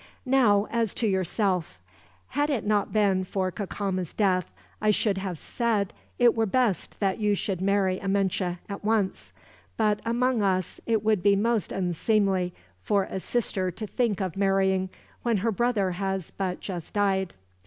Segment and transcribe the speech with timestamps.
[0.25, 1.79] "Now, as to yourself.
[2.29, 4.49] Had it not been for Cacama's death,
[4.81, 9.31] I should have said it were best that you should marry Amenche, at once;
[9.77, 12.51] but among us, it would be most unseemly
[12.81, 14.89] for a sister to think of marrying,
[15.21, 17.35] when her brother has but just died."